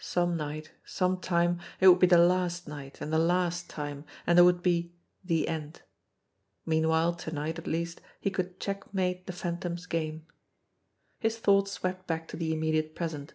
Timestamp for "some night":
0.00-0.72